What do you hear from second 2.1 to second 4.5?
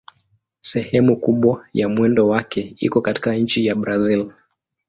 wake iko katika nchi ya Brazil.